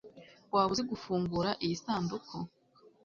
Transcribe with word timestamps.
waba 0.53 0.69
uzi 0.73 0.83
gufungura 0.91 1.49
iyi 1.63 1.75
sanduku 1.83 2.35